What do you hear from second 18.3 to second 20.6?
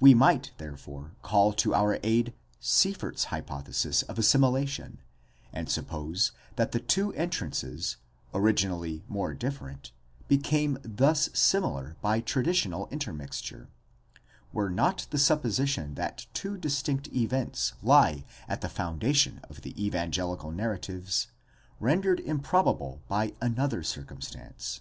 at the foundation of the evangelical